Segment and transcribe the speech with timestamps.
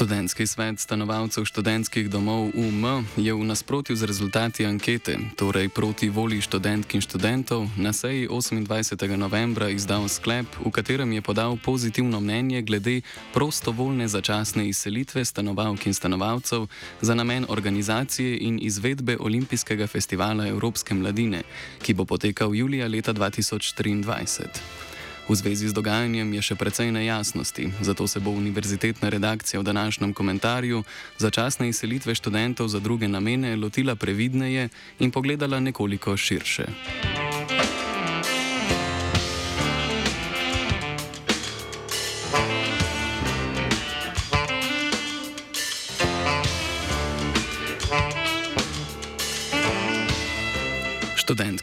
[0.00, 6.40] Študentski svet stanovalcev študentskih domov UM je v nasprotju z rezultati ankete, torej proti volji
[6.40, 8.96] študentk in študentov, na seji 28.
[9.20, 13.04] novembra izdal sklep, v katerem je podal pozitivno mnenje glede
[13.36, 16.64] prostovoljne začasne izselitve stanovalk in stanovalcev
[17.00, 21.44] za namen organizacije in izvedbe Olimpijskega festivala Evropske mladine,
[21.84, 24.89] ki bo potekal julija leta 2023.
[25.30, 30.10] V zvezi z dogajanjem je še precej nejasnosti, zato se bo univerzitetna redakcija v današnjem
[30.10, 30.82] komentarju
[31.22, 36.66] začasne izselitve študentov za druge namene lotila previdneje in pogledala nekoliko širše.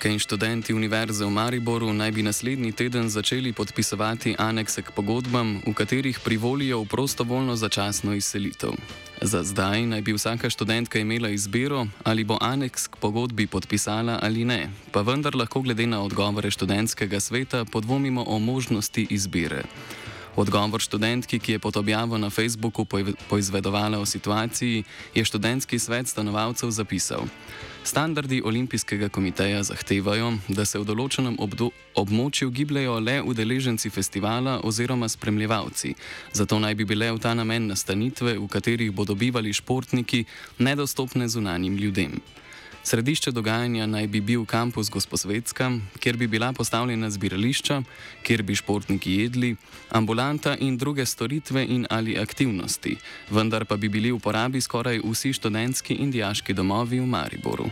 [0.07, 5.59] Študentke in študenti Univerze v Mariboru naj bi naslednji teden začeli podpisovati anekse k pogodbam,
[5.67, 8.71] v katerih privolijo v prostovoljno začasno izselitev.
[9.21, 14.45] Za zdaj naj bi vsaka študentka imela izbiro, ali bo aneks k pogodbi podpisala ali
[14.45, 19.67] ne, pa vendar lahko glede na odgovore študentskega sveta podvomimo o možnosti izbire.
[20.37, 22.85] Odgovor študentki, ki je pod objavo na Facebooku
[23.29, 24.83] poizvedovala o situaciji,
[25.15, 27.25] je študentski svet stanovalcev zapisal.
[27.83, 31.39] Standardi Olimpijskega komiteja zahtevajo, da se v določenem
[31.95, 35.95] območju gibljajo le udeleženci festivala oziroma spremljevalci,
[36.33, 40.25] zato naj bi bile v ta namen nastanitve, v katerih bodo bivali športniki,
[40.59, 42.21] nedostopne zunanjim ljudem.
[42.87, 47.81] Središče dogajanja naj bi bil kampus Gosposvetska, kjer bi bila postavljena zbirališča,
[48.23, 49.55] kjer bi športniki jedli,
[49.89, 52.95] ambulanta in druge storitve in ali aktivnosti,
[53.29, 57.67] vendar pa bi bili v uporabi skoraj vsi študentski in dijaški domovi v Mariboru.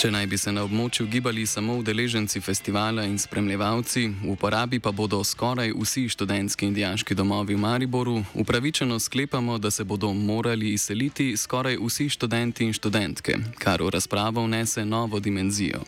[0.00, 4.94] Če naj bi se na območju gibali samo udeleženci festivala in spremljevalci, v uporabi pa
[4.96, 10.72] bodo skoraj vsi študentski in dijaški domovi v Mariboru, upravičeno sklepamo, da se bodo morali
[10.72, 15.82] izseliti skoraj vsi študenti in študentke, kar v razpravo vnese novo dimenzijo.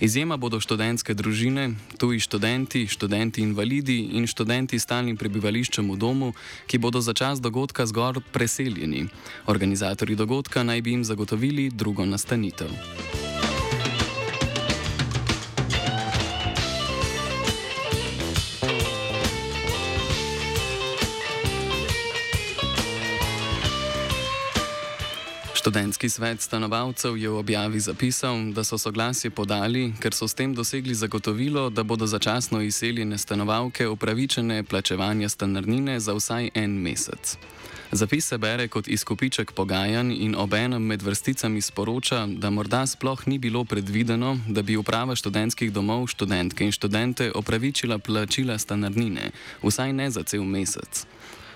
[0.00, 6.30] Izjema bodo študentske družine, tuji študenti, študenti invalidi in študenti s stalnim prebivališčem v domu,
[6.70, 9.08] ki bodo za čas dogodka zgor preseljeni.
[9.46, 12.70] Organizatori dogodka naj bi jim zagotovili drugo nastanitev.
[25.70, 30.50] Študentski svet stanovalcev je v objavi zapisal, da so soglasje podali, ker so s tem
[30.50, 37.36] dosegli zagotovilo, da bodo začasno izseljene stanovalke upravičene plačevanja stanarnine za vsaj en mesec.
[37.92, 43.38] Zapis se bere kot izkupiček pogajanj in obenem med vrsticami sporoča, da morda sploh ni
[43.38, 49.30] bilo predvideno, da bi uprava študentskih domov študentke in študente opravičila plačila stanarnine,
[49.62, 51.06] vsaj ne za cel mesec.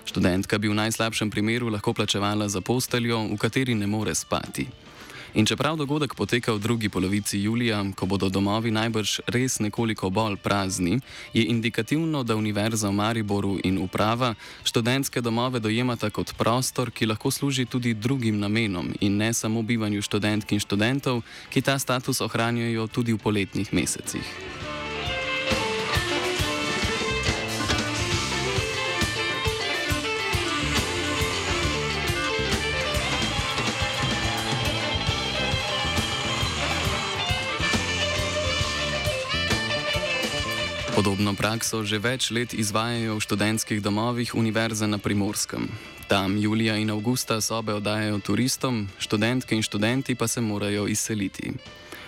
[0.05, 4.67] Študentka bi v najslabšem primeru lahko plačevala za posteljo, v kateri ne more spati.
[5.35, 10.37] In čeprav dogodek poteka v drugi polovici julija, ko bodo domovi najbrž res nekoliko bolj
[10.39, 10.99] prazni,
[11.33, 17.31] je indikativno, da Univerza v Mariboru in uprava študentske domove dojemata kot prostor, ki lahko
[17.31, 22.87] služi tudi drugim namenom in ne samo bivanju študentk in študentov, ki ta status ohranjajo
[22.87, 24.23] tudi v poletnih mesecih.
[40.95, 45.67] Podobno prakso že več let izvajajo v študentskih domovih Univerze na Primorskem.
[46.07, 51.51] Tam julija in avgusta sobe oddajajo turistom, študentke in študenti pa se morajo izseliti.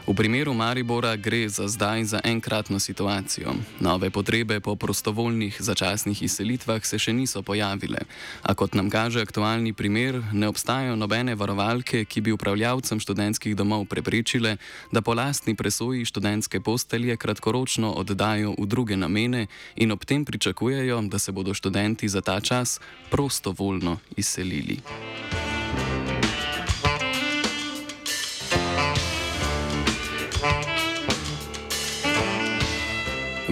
[0.07, 3.51] V primeru Maribora gre za zdaj za enkratno situacijo.
[3.79, 7.99] Nove potrebe po prostovoljnih začasnih izselitvah se še niso pojavile,
[8.41, 13.83] a kot nam kaže aktualni primer, ne obstajajo nobene varovalke, ki bi upravljavcem študentskih domov
[13.91, 14.55] preprečile,
[14.95, 21.01] da po lastni presoji študentske postelje kratkoročno oddajo v druge namene in ob tem pričakujejo,
[21.11, 22.79] da se bodo študenti za ta čas
[23.11, 24.79] prostovoljno izselili.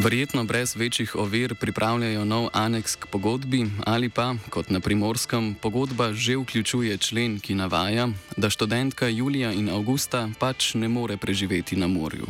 [0.06, 6.14] Verjetno brez večjih ovir pripravljajo nov aneks k pogodbi ali pa, kot na primorskem, pogodba
[6.14, 11.88] že vključuje člen, ki navaja, da študentka Julija in Augusta pač ne more preživeti na
[11.88, 12.28] morju.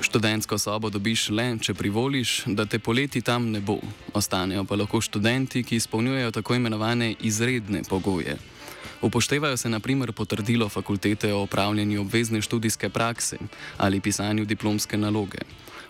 [0.00, 3.80] Študentsko sobo dobiš le, če privoliš, da te poleti tam ne bo.
[4.14, 8.38] Ostanejo pa lahko študenti, ki izpolnjujejo tako imenovane izredne pogoje.
[9.02, 13.38] Upoštevajo se naprimer potrdilo fakultete o opravljanju obvezne študijske prakse
[13.76, 15.42] ali pisanju diplomske naloge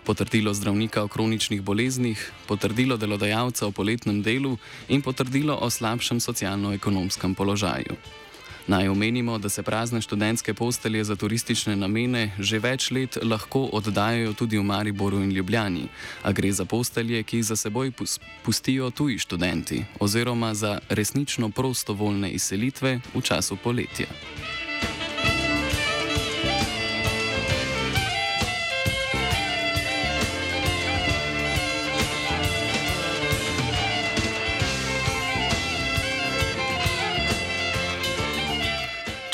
[0.07, 4.55] potrdilo zdravnika o kroničnih boleznih, potrdilo delodajalca o poletnem delu
[4.87, 7.99] in potrdilo o slabšem socialno-ekonomskem položaju.
[8.67, 14.33] Naj omenimo, da se prazne študentske postelje za turistične namene že več let lahko oddajajo
[14.33, 15.87] tudi v Mariboru in Ljubljani,
[16.23, 17.91] a gre za postelje, ki jih za seboj
[18.43, 24.07] pustijo tuji študenti oziroma za resnično prostovoljne izselitve v času poletja.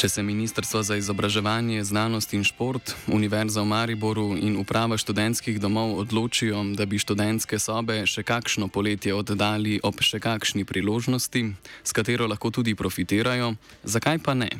[0.03, 5.95] Če se Ministrstvo za izobraževanje, znanost in šport, Univerza v Mariboru in uprava študentskih domov
[5.95, 11.43] odločijo, da bi študentske sobe še kakšno poletje oddali ob še kakšni priložnosti,
[11.87, 13.53] s katero lahko tudi profitirajo,
[13.87, 14.51] zakaj pa ne?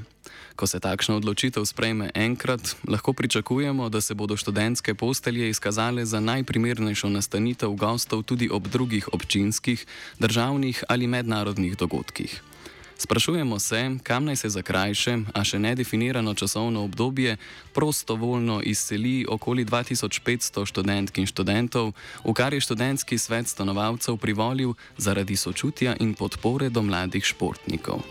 [0.55, 6.23] Ko se takšna odločitev sprejme enkrat, lahko pričakujemo, da se bodo študentske postelje izkazale za
[6.23, 9.83] najprimernejšo nastanitev gostov tudi ob drugih občinskih,
[10.23, 12.52] državnih ali mednarodnih dogodkih.
[12.97, 17.37] Sprašujemo se, kam naj se za krajše, a še nedefinirano časovno obdobje
[17.73, 21.93] prostovoljno izseli okoli 2500 študentk in študentov,
[22.23, 28.05] v kar je študentski svet stanovalcev privolil zaradi sočutja in podpore do mladih športnikov.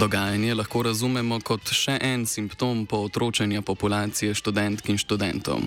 [0.00, 5.60] Dogajanje lahko razumemo kot še en simptom pootročanja populacije študentk in študentov.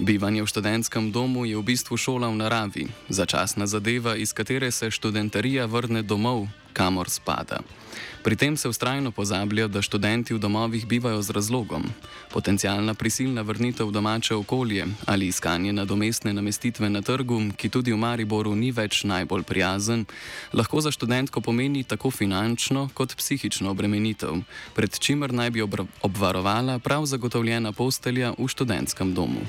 [0.00, 4.88] Bivanje v študentskem domu je v bistvu šola v naravi, začasna zadeva, iz katere se
[4.88, 6.46] študentarija vrne domov,
[6.76, 7.64] kamor spada.
[8.26, 11.84] Pri tem se ustrajno pozablja, da študenti v domovih bivajo z razlogom.
[12.32, 18.00] Potencijalna prisilna vrnitev v domače okolje ali iskanje nadomestne namestitve na trgu, ki tudi v
[18.02, 20.04] Mariboru ni več najbolj prijazen,
[20.52, 24.42] lahko za študentko pomeni tako finančno kot psihično obremenitev,
[24.74, 25.62] pred čimer naj bi
[26.02, 29.46] obvarovala prav zagotovljena postelja v študentskem domu.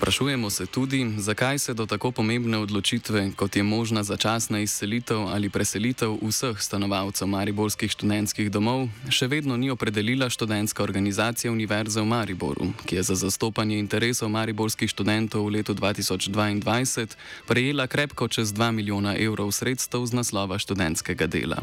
[0.00, 5.50] Sprašujemo se tudi, zakaj se do tako pomembne odločitve, kot je možna začasna izselitev ali
[5.50, 12.72] preselitev vseh stanovalcev mariborskih študentskih domov, še vedno ni opredelila študentska organizacija Univerze v Mariboru,
[12.88, 19.12] ki je za zastopanje interesov mariborskih študentov v letu 2022 prejela krepko čez 2 milijona
[19.20, 21.60] evrov sredstev z naslova študentskega dela.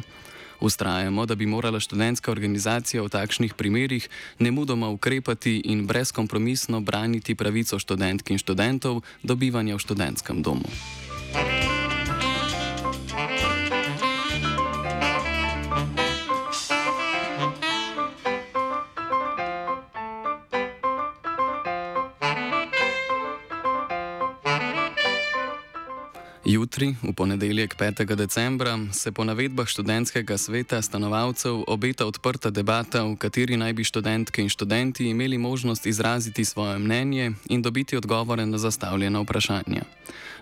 [0.59, 7.79] Ustrajamo, da bi morala študentska organizacija v takšnih primerih nemudoma ukrepati in brezkompromisno braniti pravico
[7.79, 10.65] študentk in študentov do bivanja v študentskem domu.
[26.48, 28.16] Jutri, v ponedeljek 5.
[28.16, 34.39] decembra, se po navedbah študentskega sveta stanovalcev obeta odprta debata, v kateri naj bi študentke
[34.42, 39.84] in študenti imeli možnost izraziti svoje mnenje in dobiti odgovore na zastavljena vprašanja.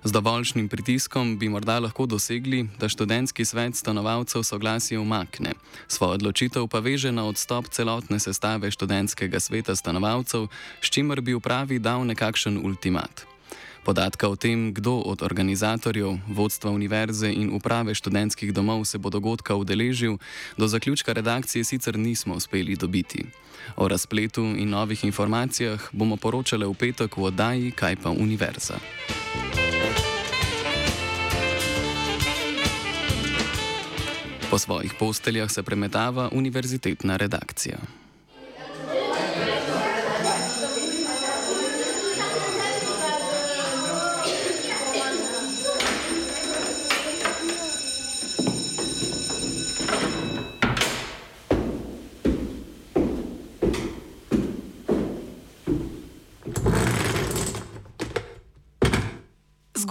[0.03, 5.57] Z dovoljšnim pritiskom bi morda lahko dosegli, da študentski svet stanovalcev soglasje umakne,
[5.87, 10.47] svojo odločitev pa veže na odstop celotne sestave študentskega sveta stanovalcev,
[10.81, 13.34] s čimer bi upravi dal nekakšen ultimat.
[13.85, 19.53] Podatka o tem, kdo od organizatorjev, vodstva univerze in uprave študentskih domov se bo dogodka
[19.53, 20.17] udeležil,
[20.57, 23.29] do zaključka redakcije sicer nismo uspeli dobiti.
[23.77, 28.81] O razpletu in novih informacijah bomo poročali v petek v oddaji Kaj pa univerza.
[34.49, 38.04] Po svojih posteljah se premetava univerzitetna redakcija.